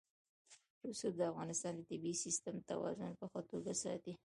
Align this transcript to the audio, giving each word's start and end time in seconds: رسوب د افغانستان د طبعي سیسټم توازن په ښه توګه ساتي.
رسوب 0.89 1.13
د 1.17 1.21
افغانستان 1.31 1.73
د 1.75 1.81
طبعي 1.89 2.13
سیسټم 2.23 2.55
توازن 2.69 3.11
په 3.19 3.25
ښه 3.31 3.41
توګه 3.51 3.73
ساتي. 3.83 4.13